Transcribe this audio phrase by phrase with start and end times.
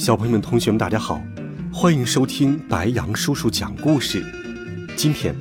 [0.00, 1.20] 小朋友们、同学们，大家好，
[1.70, 4.24] 欢迎收听白羊叔叔讲故事。
[4.96, 5.36] 今天，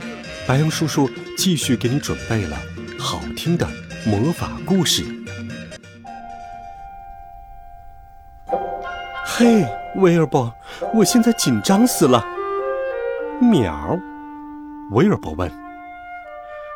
[0.45, 2.57] 白羊叔叔继续给你准备了
[2.99, 3.65] 好听的
[4.05, 5.05] 魔法故事。
[9.25, 10.53] 嘿，威尔伯，
[10.93, 12.21] 我现在紧张死了。
[13.39, 13.97] 喵，
[14.91, 15.49] 威尔伯问。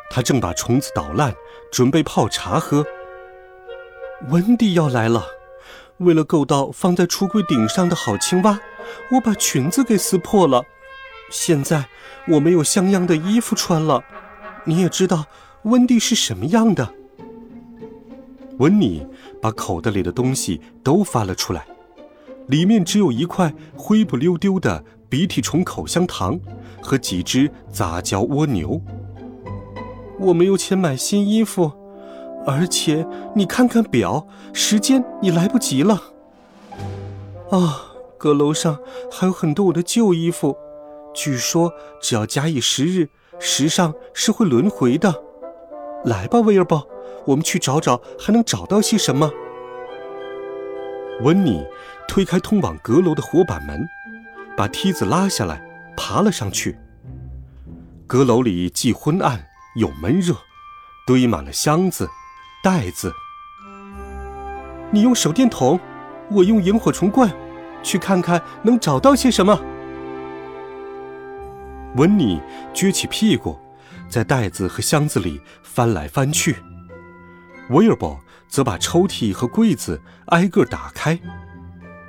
[0.08, 1.34] 他正把虫子捣烂，
[1.70, 2.82] 准备泡茶喝。
[4.30, 5.22] 温蒂要来了。
[5.98, 8.58] 为了够到放在橱柜顶上的好青蛙，
[9.12, 10.64] 我把裙子给撕破了。
[11.30, 11.86] 现在
[12.28, 14.04] 我没有像样的衣服穿了。
[14.64, 15.26] 你也知道
[15.64, 16.94] 温蒂是什么样的。
[18.58, 19.06] 温妮
[19.40, 21.66] 把口袋里的东西都翻了出来，
[22.46, 26.38] 里面只有一块灰不溜丢的鼻涕虫口香糖
[26.82, 28.80] 和几只杂交蜗牛。
[30.18, 31.72] 我没有钱买新衣服。
[32.46, 36.02] 而且你看看表，时间已来不及了。
[37.50, 38.78] 啊，阁楼上
[39.10, 40.56] 还有很多我的旧衣服，
[41.14, 41.72] 据说
[42.02, 45.14] 只要假以时日，时尚是会轮回的。
[46.04, 46.86] 来吧，威尔伯，
[47.26, 49.30] 我们去找找，还能找到些什么？
[51.22, 51.64] 温妮
[52.08, 53.86] 推开通往阁楼的活板门，
[54.56, 55.62] 把梯子拉下来，
[55.96, 56.76] 爬了上去。
[58.06, 60.34] 阁楼里既昏暗又闷热，
[61.06, 62.08] 堆满了箱子。
[62.64, 63.14] 袋子，
[64.90, 65.78] 你用手电筒，
[66.30, 67.30] 我用萤火虫罐，
[67.82, 69.60] 去看看能找到些什么。
[71.96, 72.40] 温妮
[72.72, 73.60] 撅起屁股，
[74.08, 76.56] 在袋子和箱子里翻来翻去。
[77.68, 81.20] 威尔伯则把抽屉和柜子挨个打开。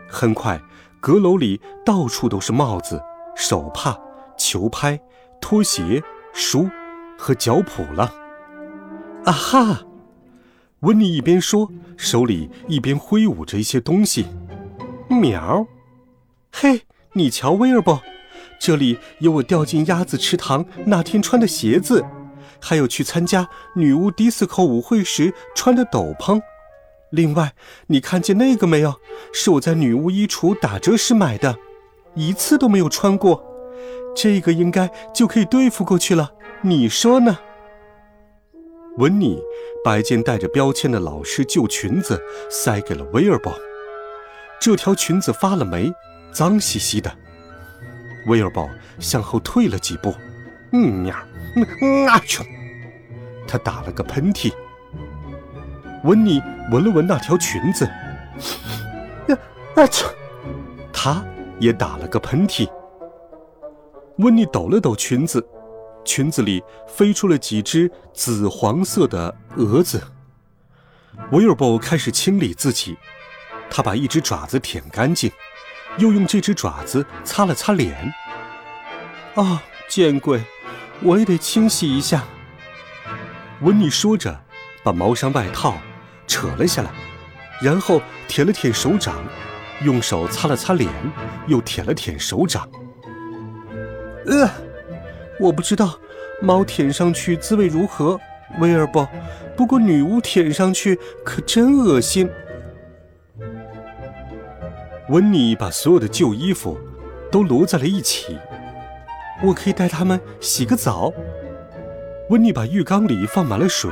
[0.09, 0.57] 很快，
[1.01, 3.03] 阁楼里到处都是帽子、
[3.35, 3.93] 手帕、
[4.37, 4.97] 球拍、
[5.41, 6.01] 拖鞋、
[6.33, 6.69] 书
[7.17, 8.09] 和脚蹼了。
[9.25, 9.84] 啊哈！
[10.81, 14.27] 温妮一边说，手里一边挥舞着一些东西。
[15.09, 15.65] 喵！
[16.51, 16.81] 嘿，
[17.13, 18.01] 你瞧，威尔伯，
[18.59, 22.05] 这里有我掉进鸭子池塘那天穿的鞋子，
[22.61, 26.41] 还有去参加女巫迪斯科舞会时穿的斗篷。
[27.11, 27.53] 另外，
[27.87, 28.95] 你看见那个没有？
[29.33, 31.57] 是我在女巫衣橱打折时买的，
[32.13, 33.43] 一次都没有穿过。
[34.15, 36.31] 这个应该就可以对付过去了，
[36.61, 37.37] 你说呢？
[38.97, 39.41] 温妮
[39.83, 43.53] 把一件带着标签的老式旧裙子塞给了威尔伯。
[44.59, 45.91] 这条裙子发了霉，
[46.31, 47.11] 脏兮兮的。
[48.27, 48.67] 威尔伯
[48.99, 50.15] 向后退了几步，
[50.71, 51.15] 嗯喵，
[51.81, 52.43] 嗯啊去！
[53.47, 54.51] 他打了个喷嚏。
[56.03, 56.41] 温妮
[56.71, 57.85] 闻了闻那条裙子，
[59.27, 59.37] 呀
[59.75, 60.05] 啊去！
[60.93, 61.23] 他
[61.59, 62.67] 也打了个喷嚏。
[64.19, 65.45] 温妮抖了抖裙子。
[66.05, 70.01] 裙子里飞出了几只紫黄色的蛾子。
[71.31, 72.95] 威尔伯开始清理自己，
[73.69, 75.31] 他把一只爪子舔干净，
[75.97, 78.13] 又用这只爪子擦了擦脸。
[79.35, 80.43] 啊，见鬼！
[81.01, 82.23] 我也得清洗一下。
[83.61, 84.41] 温妮说着，
[84.83, 85.77] 把毛衫外套
[86.27, 86.91] 扯了下来，
[87.61, 89.15] 然后舔了舔手掌，
[89.83, 90.89] 用手擦了擦脸，
[91.47, 92.69] 又舔了舔手掌。
[94.25, 94.64] 呃。
[95.39, 95.99] 我不知道
[96.41, 98.19] 猫舔上去滋味如何，
[98.59, 99.07] 威尔伯。
[99.55, 102.29] 不过女巫舔上去可真恶心。
[105.09, 106.77] 温妮把所有的旧衣服
[107.31, 108.37] 都摞在了一起，
[109.43, 111.13] 我可以带它们洗个澡。
[112.29, 113.91] 温妮把浴缸里放满了水，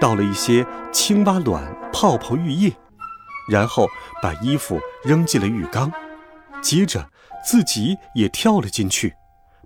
[0.00, 2.72] 倒了一些青蛙卵、泡泡浴液，
[3.50, 3.88] 然后
[4.22, 5.90] 把衣服扔进了浴缸，
[6.60, 7.08] 接着
[7.44, 9.14] 自己也跳了进去。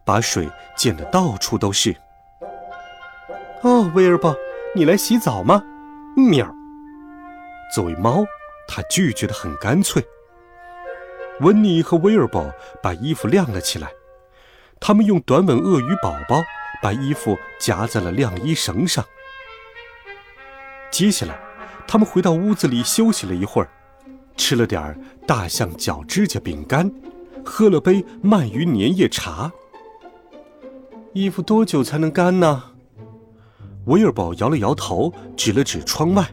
[0.05, 1.95] 把水溅得到处都是。
[3.63, 4.35] 哦，威尔伯，
[4.75, 5.63] 你来洗澡吗？
[6.17, 6.51] 喵。
[7.75, 8.25] 作为猫，
[8.67, 10.03] 它拒绝的很干脆。
[11.41, 12.53] 温妮和威尔伯
[12.83, 13.91] 把衣服晾了起来，
[14.81, 16.43] 他们用短吻鳄鱼宝宝
[16.83, 19.05] 把衣服夹在了晾衣绳上。
[20.91, 21.39] 接下来，
[21.87, 23.69] 他们回到屋子里休息了一会儿，
[24.37, 26.91] 吃了点大象脚指甲饼干，
[27.45, 29.51] 喝了杯鳗鱼粘液茶。
[31.13, 32.63] 衣服多久才能干呢？
[33.87, 36.25] 威尔堡摇了摇头，指了指窗外。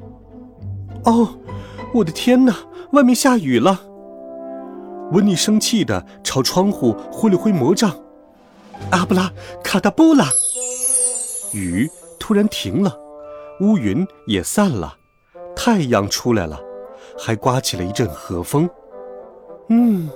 [1.06, 1.30] “哦，
[1.94, 2.56] 我的天哪，
[2.92, 3.82] 外面下雨了！”
[5.14, 7.96] 温妮生气的朝窗户挥了挥魔杖，
[8.92, 9.32] 阿布拉
[9.64, 10.28] 卡达布拉。
[11.54, 11.90] 雨
[12.20, 12.96] 突然停了，
[13.62, 14.98] 乌云也散了，
[15.56, 16.60] 太阳出来了，
[17.18, 18.70] 还刮起了一阵和风。
[19.70, 20.10] 嗯，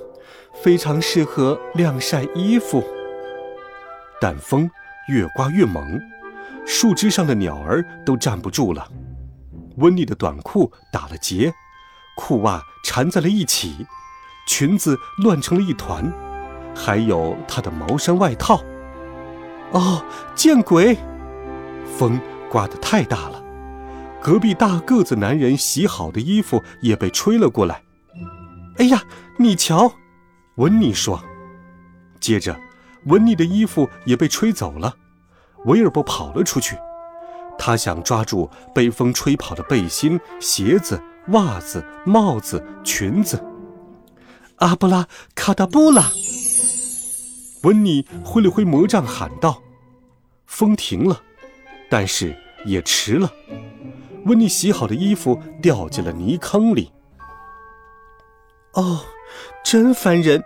[0.54, 2.84] 非常适合晾晒衣服。
[4.22, 4.70] 但风
[5.08, 6.00] 越刮越猛，
[6.66, 8.88] 树枝上的鸟儿都站不住了。
[9.78, 11.52] 温妮的短裤打了结，
[12.16, 13.88] 裤袜缠在了一起，
[14.48, 16.14] 裙子乱成了一团，
[16.76, 18.62] 还有她的毛衫外套。
[19.72, 20.98] 哦，见鬼！
[21.98, 22.20] 风
[22.50, 23.44] 刮得太大了，
[24.22, 27.82] 隔壁大个子男人洗好的衣服也被吹了过来。
[28.78, 29.02] 哎呀，
[29.38, 29.92] 你瞧，
[30.56, 31.24] 温妮说。
[32.20, 32.56] 接着，
[33.06, 34.96] 温妮的衣服也被吹走了。
[35.66, 36.78] 威尔伯跑了出去，
[37.58, 43.44] 他想抓住被风吹跑的背心、鞋子、袜子、帽子、裙子。
[44.58, 46.12] 阿布拉卡达布拉！
[47.64, 49.62] 温妮挥了挥魔杖，喊道
[50.48, 51.22] ：“风停了。”
[51.92, 53.32] 但是也迟了，
[54.26, 56.92] 温妮洗好的衣服掉进了泥坑里。
[58.74, 59.02] 哦，
[59.64, 60.44] 真烦人！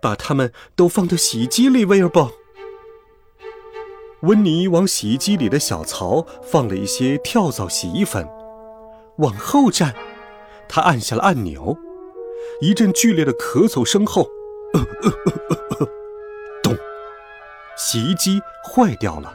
[0.00, 2.32] 把它们都放到洗衣机里，威尔伯。
[4.22, 8.28] 温妮往洗衣机里的小槽放了一些跳蚤洗衣粉，
[9.18, 9.94] 往后站，
[10.68, 11.78] 他按下了按钮，
[12.60, 14.28] 一阵剧烈的咳嗽声后，
[16.62, 16.76] 咚，
[17.76, 19.32] 洗衣机坏掉了。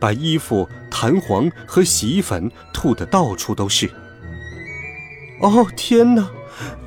[0.00, 3.90] 把衣服、弹簧和洗衣粉吐得到处都是。
[5.40, 6.30] 哦天哪！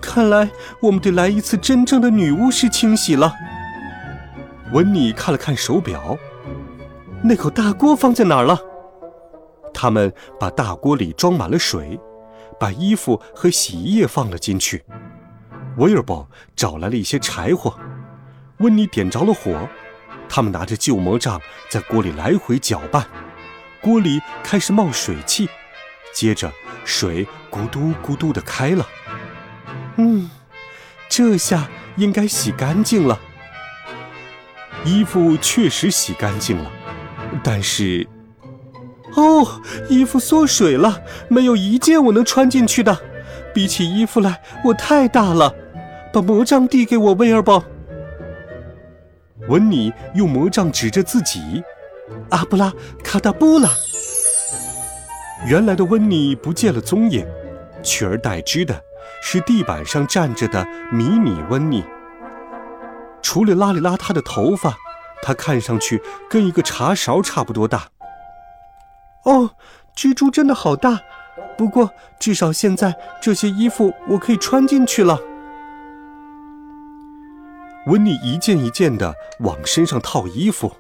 [0.02, 0.50] 看来
[0.82, 3.34] 我们得来一次真正的女巫式清洗了。
[4.74, 6.18] 温妮看了看手表，
[7.24, 8.60] 那口大锅放在哪儿了？
[9.74, 12.00] 他们把大锅里装满了水，
[12.60, 14.84] 把衣服和洗衣液放了进去。
[15.78, 17.78] 威尔伯找来了一些柴火，
[18.58, 19.68] 温妮点着了火。
[20.28, 23.06] 他们拿着旧魔杖在锅里来回搅拌，
[23.82, 25.48] 锅里开始冒水汽，
[26.14, 26.52] 接着
[26.84, 28.86] 水咕嘟咕嘟的开了。
[29.98, 30.30] 嗯，
[31.10, 33.20] 这下应该洗干净了。
[34.86, 36.72] 衣服确实洗干净了，
[37.44, 38.08] 但是，
[39.16, 42.98] 哦，衣服缩水了，没有一件我能穿进去的。
[43.54, 45.54] 比起衣服来，我太大了。
[46.14, 47.64] 把魔杖递给我，威尔伯。
[49.50, 51.64] 温妮用魔杖指着自己，
[52.30, 52.72] 阿布拉
[53.04, 53.70] 卡达布拉。
[55.46, 57.26] 原来的温妮不见了踪影，
[57.84, 58.80] 取而代之的
[59.22, 61.84] 是地板上站着的迷你温妮。
[63.22, 64.76] 除了邋里邋遢的头发，
[65.22, 67.88] 她看上去跟一个茶勺差不多大。
[69.24, 69.52] 哦，
[69.96, 71.02] 蜘蛛真的好大，
[71.58, 75.20] 不过至少现在这些衣服我可以穿进去了。
[77.88, 80.74] 温妮一件一件的往身上套衣服，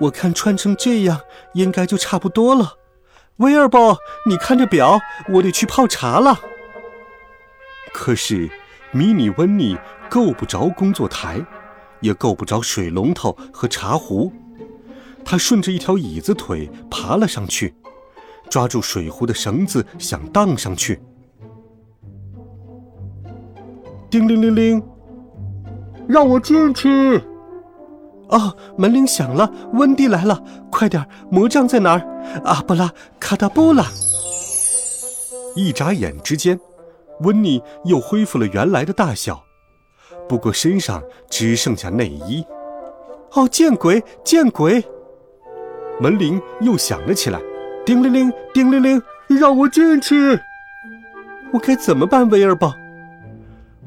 [0.00, 1.20] 我看穿成这样
[1.54, 2.74] 应该就差不多了。
[3.38, 5.00] 威尔伯，你看着表，
[5.32, 6.38] 我得去泡茶了。
[7.94, 8.50] 可是，
[8.90, 9.78] 迷你温妮
[10.10, 11.40] 够不着工作台，
[12.00, 14.32] 也够不着水龙头和茶壶。
[15.24, 17.72] 他顺着一条椅子腿爬了上去，
[18.50, 21.00] 抓住水壶的绳子想荡上去。
[24.10, 24.82] 叮铃铃铃。
[26.06, 27.16] 让我进去！
[28.28, 31.08] 哦，门铃响了，温蒂来了，快点！
[31.30, 32.42] 魔杖在哪儿？
[32.44, 33.86] 阿布拉卡达布拉！
[35.56, 36.60] 一眨眼之间，
[37.20, 39.44] 温妮又恢复了原来的大小，
[40.28, 42.44] 不过身上只剩下内衣。
[43.32, 44.02] 哦，见鬼！
[44.24, 44.84] 见鬼！
[46.00, 47.40] 门铃又响了起来，
[47.84, 50.38] 叮铃铃，叮铃铃，让我进去！
[51.52, 52.74] 我该怎么办，威尔伯？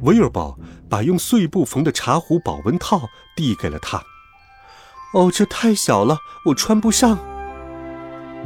[0.01, 0.57] 威尔伯
[0.89, 3.01] 把用碎布缝的茶壶保温套
[3.35, 4.01] 递给了他。
[5.13, 7.17] 哦，这太小了，我穿不上。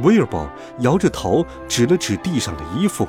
[0.02, 0.48] 威尔伯
[0.80, 3.06] 摇着头指了指地上的衣服。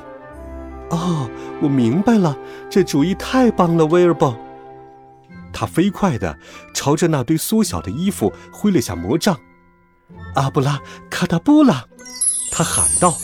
[0.94, 2.36] 哦，我明白了，
[2.70, 4.36] 这主意太棒了，威尔伯。
[5.52, 6.36] 他飞快地
[6.74, 9.38] 朝着那堆缩小的衣服挥了下魔杖。
[10.34, 11.84] 阿布拉卡达布拉，
[12.50, 13.14] 他喊道。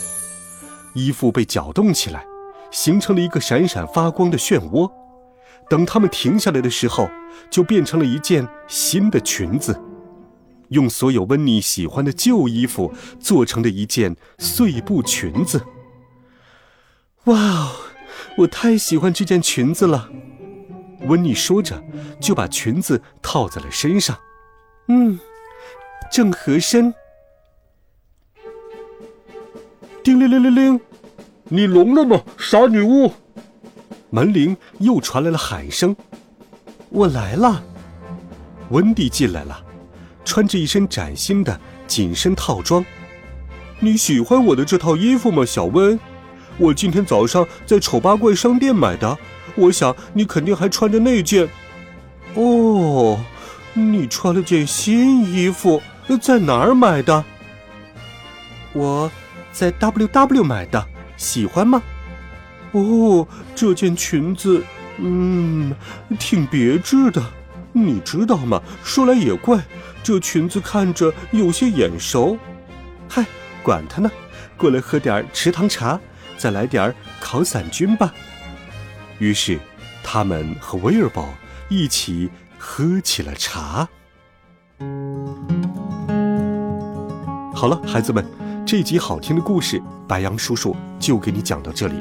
[0.93, 2.25] 衣服被搅动起来，
[2.71, 4.89] 形成了一个闪闪发光的漩涡。
[5.69, 7.09] 等他们停下来的时候，
[7.49, 9.81] 就变成了一件新的裙子，
[10.69, 15.61] 用所有温妮喜欢的旧衣服做成的一件碎布裙子。
[17.25, 17.71] 哇哦，
[18.37, 20.09] 我太喜欢这件裙子了！
[21.01, 21.83] 温妮说着，
[22.19, 24.17] 就把裙子套在了身上。
[24.87, 25.19] 嗯，
[26.11, 26.93] 正合身。
[30.03, 30.79] 叮铃铃铃铃，
[31.43, 33.11] 你聋了吗，傻女巫？
[34.09, 35.95] 门铃又传来了喊声，
[36.89, 37.63] 我来了。
[38.71, 39.63] 温蒂进来了，
[40.25, 42.83] 穿着一身崭新的紧身套装。
[43.79, 45.99] 你喜欢我的这套衣服吗，小温？
[46.57, 49.17] 我今天早上在丑八怪商店买的。
[49.55, 51.49] 我想你肯定还穿着那件。
[52.35, 53.19] 哦，
[53.73, 55.81] 你穿了件新衣服，
[56.21, 57.23] 在哪儿买的？
[58.73, 59.11] 我
[59.51, 60.85] 在 W W 买的，
[61.17, 61.81] 喜欢吗？
[62.71, 64.63] 哦，这件裙子，
[64.97, 65.75] 嗯，
[66.17, 67.21] 挺别致的。
[67.73, 68.61] 你知道吗？
[68.83, 69.61] 说来也怪，
[70.01, 72.37] 这裙子看着有些眼熟。
[73.09, 73.25] 嗨，
[73.61, 74.09] 管他呢，
[74.55, 75.99] 过来喝点池塘茶，
[76.41, 78.11] 再来点烤伞菌吧。
[79.19, 79.59] 于是，
[80.03, 81.29] 他们和威尔宝
[81.69, 83.87] 一起喝起了茶。
[87.53, 88.25] 好了，孩子们，
[88.65, 91.93] 这集好听的故事，白杨叔叔就给你讲到这里。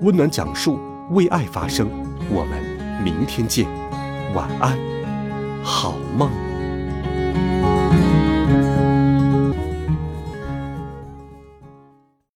[0.00, 1.86] 温暖讲述，为爱发声。
[2.30, 2.64] 我们
[3.04, 3.66] 明天见，
[4.32, 4.78] 晚安，
[5.62, 6.43] 好梦。